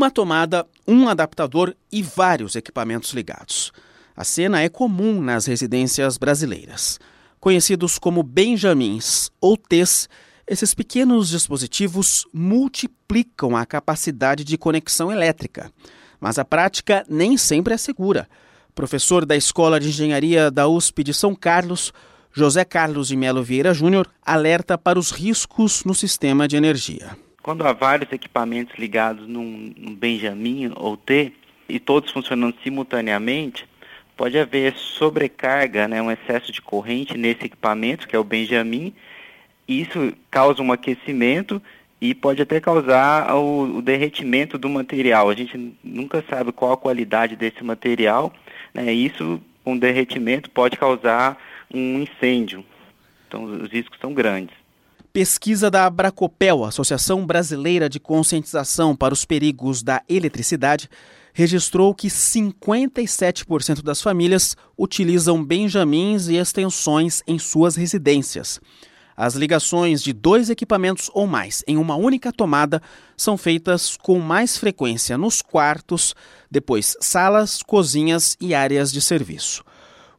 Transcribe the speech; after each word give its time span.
Uma 0.00 0.10
tomada, 0.10 0.66
um 0.88 1.10
adaptador 1.10 1.74
e 1.92 2.02
vários 2.02 2.56
equipamentos 2.56 3.12
ligados. 3.12 3.70
A 4.16 4.24
cena 4.24 4.62
é 4.62 4.66
comum 4.66 5.20
nas 5.20 5.44
residências 5.44 6.16
brasileiras. 6.16 6.98
Conhecidos 7.38 7.98
como 7.98 8.22
Benjamins 8.22 9.30
ou 9.38 9.58
T's, 9.58 10.08
esses 10.46 10.72
pequenos 10.72 11.28
dispositivos 11.28 12.26
multiplicam 12.32 13.54
a 13.54 13.66
capacidade 13.66 14.42
de 14.42 14.56
conexão 14.56 15.12
elétrica. 15.12 15.70
Mas 16.18 16.38
a 16.38 16.46
prática 16.46 17.04
nem 17.06 17.36
sempre 17.36 17.74
é 17.74 17.76
segura. 17.76 18.26
Professor 18.74 19.26
da 19.26 19.36
Escola 19.36 19.78
de 19.78 19.88
Engenharia 19.88 20.50
da 20.50 20.66
USP 20.66 21.04
de 21.04 21.12
São 21.12 21.34
Carlos, 21.34 21.92
José 22.32 22.64
Carlos 22.64 23.08
de 23.08 23.16
Melo 23.16 23.42
Vieira 23.42 23.74
Júnior 23.74 24.08
alerta 24.24 24.78
para 24.78 24.98
os 24.98 25.10
riscos 25.10 25.84
no 25.84 25.94
sistema 25.94 26.48
de 26.48 26.56
energia. 26.56 27.18
Quando 27.42 27.66
há 27.66 27.72
vários 27.72 28.12
equipamentos 28.12 28.78
ligados 28.78 29.26
num, 29.26 29.72
num 29.76 29.94
Benjamin 29.94 30.72
ou 30.76 30.96
T 30.96 31.32
e 31.68 31.80
todos 31.80 32.10
funcionando 32.10 32.54
simultaneamente, 32.62 33.66
pode 34.16 34.38
haver 34.38 34.74
sobrecarga, 34.76 35.88
né, 35.88 36.02
um 36.02 36.10
excesso 36.10 36.52
de 36.52 36.60
corrente 36.60 37.16
nesse 37.16 37.46
equipamento, 37.46 38.06
que 38.06 38.14
é 38.14 38.18
o 38.18 38.24
Benjamin. 38.24 38.92
Isso 39.66 40.12
causa 40.30 40.62
um 40.62 40.70
aquecimento 40.70 41.62
e 42.00 42.14
pode 42.14 42.42
até 42.42 42.60
causar 42.60 43.34
o, 43.34 43.78
o, 43.78 43.82
derretimento 43.82 44.58
do 44.58 44.68
material. 44.68 45.30
A 45.30 45.34
gente 45.34 45.74
nunca 45.82 46.22
sabe 46.28 46.52
qual 46.52 46.72
a 46.72 46.76
qualidade 46.76 47.36
desse 47.36 47.64
material. 47.64 48.32
Né? 48.74 48.92
Isso, 48.92 49.40
um 49.64 49.78
derretimento, 49.78 50.50
pode 50.50 50.76
causar 50.76 51.38
um 51.72 52.00
incêndio. 52.00 52.62
Então, 53.26 53.44
os 53.44 53.70
riscos 53.70 53.98
são 54.00 54.12
grandes. 54.12 54.59
Pesquisa 55.12 55.68
da 55.68 55.86
Abracopel, 55.86 56.64
Associação 56.64 57.26
Brasileira 57.26 57.88
de 57.88 57.98
Conscientização 57.98 58.94
para 58.94 59.12
os 59.12 59.24
Perigos 59.24 59.82
da 59.82 60.00
Eletricidade, 60.08 60.88
registrou 61.32 61.92
que 61.92 62.06
57% 62.06 63.82
das 63.82 64.00
famílias 64.00 64.56
utilizam 64.78 65.44
benjamins 65.44 66.28
e 66.28 66.36
extensões 66.36 67.24
em 67.26 67.40
suas 67.40 67.74
residências. 67.74 68.60
As 69.16 69.34
ligações 69.34 70.00
de 70.00 70.12
dois 70.12 70.48
equipamentos 70.48 71.10
ou 71.12 71.26
mais 71.26 71.64
em 71.66 71.76
uma 71.76 71.96
única 71.96 72.32
tomada 72.32 72.80
são 73.16 73.36
feitas 73.36 73.96
com 73.96 74.20
mais 74.20 74.56
frequência 74.56 75.18
nos 75.18 75.42
quartos, 75.42 76.14
depois 76.48 76.96
salas, 77.00 77.64
cozinhas 77.64 78.36
e 78.40 78.54
áreas 78.54 78.92
de 78.92 79.00
serviço. 79.00 79.64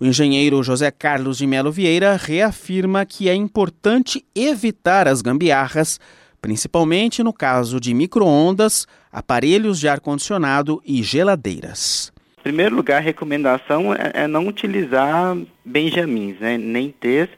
O 0.00 0.06
engenheiro 0.06 0.62
José 0.62 0.92
Carlos 0.92 1.38
de 1.38 1.46
Melo 1.46 1.72
Vieira 1.72 2.16
reafirma 2.16 3.04
que 3.04 3.28
é 3.28 3.34
importante 3.34 4.24
evitar 4.32 5.08
as 5.08 5.20
gambiarras, 5.20 5.98
principalmente 6.40 7.20
no 7.20 7.32
caso 7.32 7.80
de 7.80 7.92
microondas, 7.92 8.86
aparelhos 9.10 9.80
de 9.80 9.88
ar-condicionado 9.88 10.80
e 10.86 11.02
geladeiras. 11.02 12.12
Em 12.38 12.42
primeiro 12.42 12.76
lugar, 12.76 12.98
a 12.98 13.00
recomendação 13.00 13.92
é, 13.92 14.12
é 14.14 14.26
não 14.28 14.46
utilizar 14.46 15.36
benjamins, 15.64 16.38
né, 16.38 16.56
nem 16.56 16.92
T's, 16.92 17.28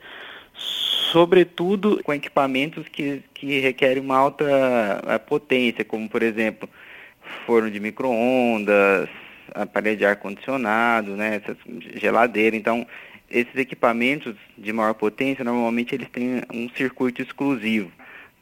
sobretudo 0.52 2.02
com 2.04 2.12
equipamentos 2.12 2.86
que, 2.88 3.22
que 3.32 3.58
requerem 3.60 4.02
uma 4.02 4.18
alta 4.18 4.44
eh, 5.06 5.18
potência, 5.18 5.82
como 5.82 6.08
por 6.10 6.22
exemplo 6.22 6.68
forno 7.46 7.70
de 7.70 7.80
microondas, 7.80 9.08
aparelho 9.54 9.96
de 9.96 10.04
ar-condicionado, 10.04 11.16
né, 11.16 11.36
essas 11.42 11.56
geladeira. 11.96 12.56
Então, 12.56 12.86
esses 13.30 13.54
equipamentos 13.54 14.34
de 14.58 14.72
maior 14.72 14.94
potência, 14.94 15.44
normalmente 15.44 15.94
eles 15.94 16.08
têm 16.08 16.42
um 16.52 16.68
circuito 16.70 17.22
exclusivo. 17.22 17.90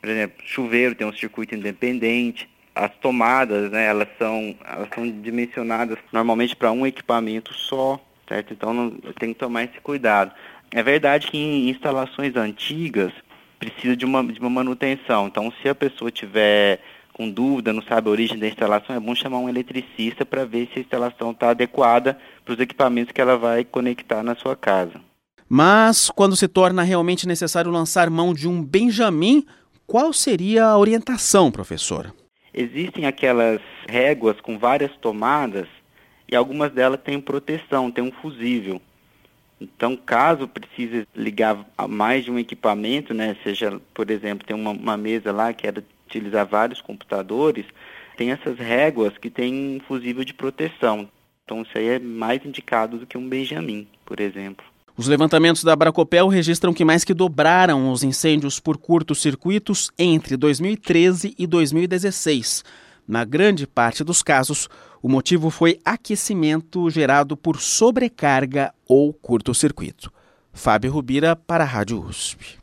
Por 0.00 0.08
exemplo, 0.08 0.36
chuveiro 0.44 0.94
tem 0.94 1.06
um 1.06 1.12
circuito 1.12 1.54
independente. 1.54 2.48
As 2.74 2.94
tomadas, 2.94 3.70
né, 3.70 3.86
elas 3.86 4.08
são, 4.18 4.56
elas 4.64 4.88
são 4.94 5.10
dimensionadas 5.20 5.98
normalmente 6.12 6.54
para 6.54 6.70
um 6.70 6.86
equipamento 6.86 7.52
só, 7.52 8.00
certo? 8.28 8.52
Então, 8.52 8.72
não, 8.72 8.90
tem 9.18 9.32
que 9.32 9.38
tomar 9.38 9.64
esse 9.64 9.80
cuidado. 9.80 10.32
É 10.70 10.82
verdade 10.82 11.26
que 11.26 11.36
em 11.36 11.68
instalações 11.68 12.36
antigas 12.36 13.12
precisa 13.58 13.96
de 13.96 14.04
uma, 14.04 14.24
de 14.24 14.38
uma 14.38 14.50
manutenção. 14.50 15.26
Então, 15.26 15.52
se 15.60 15.68
a 15.68 15.74
pessoa 15.74 16.10
tiver 16.10 16.80
com 17.18 17.28
dúvida, 17.28 17.72
não 17.72 17.82
sabe 17.82 18.08
a 18.08 18.12
origem 18.12 18.38
da 18.38 18.46
instalação, 18.46 18.94
é 18.94 19.00
bom 19.00 19.12
chamar 19.12 19.38
um 19.38 19.48
eletricista 19.48 20.24
para 20.24 20.44
ver 20.44 20.68
se 20.72 20.78
a 20.78 20.82
instalação 20.82 21.32
está 21.32 21.50
adequada 21.50 22.16
para 22.44 22.54
os 22.54 22.60
equipamentos 22.60 23.10
que 23.10 23.20
ela 23.20 23.36
vai 23.36 23.64
conectar 23.64 24.22
na 24.22 24.36
sua 24.36 24.54
casa. 24.54 25.00
Mas, 25.48 26.10
quando 26.10 26.36
se 26.36 26.46
torna 26.46 26.84
realmente 26.84 27.26
necessário 27.26 27.72
lançar 27.72 28.08
mão 28.08 28.32
de 28.32 28.46
um 28.46 28.62
Benjamin, 28.62 29.44
qual 29.84 30.12
seria 30.12 30.66
a 30.66 30.78
orientação, 30.78 31.50
professor? 31.50 32.14
Existem 32.54 33.04
aquelas 33.04 33.60
réguas 33.88 34.40
com 34.40 34.56
várias 34.56 34.94
tomadas 34.98 35.66
e 36.30 36.36
algumas 36.36 36.70
delas 36.70 37.00
têm 37.02 37.20
proteção, 37.20 37.90
têm 37.90 38.04
um 38.04 38.12
fusível. 38.12 38.80
Então, 39.60 39.96
caso 39.96 40.46
precise 40.46 41.04
ligar 41.16 41.66
a 41.76 41.88
mais 41.88 42.24
de 42.24 42.30
um 42.30 42.38
equipamento, 42.38 43.12
né, 43.12 43.36
seja, 43.42 43.80
por 43.92 44.08
exemplo, 44.08 44.46
tem 44.46 44.54
uma, 44.54 44.70
uma 44.70 44.96
mesa 44.96 45.32
lá 45.32 45.52
que 45.52 45.66
era 45.66 45.82
utilizar 46.08 46.46
vários 46.46 46.80
computadores, 46.80 47.66
tem 48.16 48.32
essas 48.32 48.58
réguas 48.58 49.16
que 49.16 49.30
têm 49.30 49.76
um 49.76 49.80
fusível 49.86 50.24
de 50.24 50.34
proteção. 50.34 51.08
Então, 51.44 51.62
isso 51.62 51.78
aí 51.78 51.88
é 51.88 51.98
mais 51.98 52.44
indicado 52.44 52.98
do 52.98 53.06
que 53.06 53.16
um 53.16 53.28
Benjamin, 53.28 53.86
por 54.04 54.20
exemplo. 54.20 54.64
Os 54.96 55.06
levantamentos 55.06 55.62
da 55.62 55.76
Bracopel 55.76 56.26
registram 56.26 56.74
que 56.74 56.84
mais 56.84 57.04
que 57.04 57.14
dobraram 57.14 57.92
os 57.92 58.02
incêndios 58.02 58.58
por 58.58 58.76
curtos 58.76 59.22
circuitos 59.22 59.90
entre 59.96 60.36
2013 60.36 61.36
e 61.38 61.46
2016. 61.46 62.64
Na 63.06 63.24
grande 63.24 63.66
parte 63.66 64.02
dos 64.02 64.22
casos, 64.22 64.68
o 65.00 65.08
motivo 65.08 65.50
foi 65.50 65.78
aquecimento 65.84 66.90
gerado 66.90 67.36
por 67.36 67.60
sobrecarga 67.60 68.74
ou 68.88 69.14
curto-circuito. 69.14 70.12
Fábio 70.52 70.90
Rubira 70.90 71.36
para 71.36 71.62
a 71.62 71.66
Rádio 71.66 72.04
USP. 72.04 72.58